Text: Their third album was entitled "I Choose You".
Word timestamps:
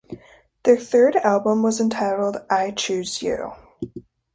Their 0.63 0.77
third 0.77 1.15
album 1.17 1.61
was 1.61 1.79
entitled 1.79 2.37
"I 2.49 2.71
Choose 2.71 3.21
You". 3.21 3.51